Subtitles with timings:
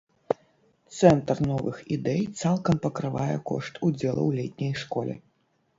[0.99, 5.13] Цэнтр новых ідэй цалкам пакрывае кошт удзелу ў летняй школе.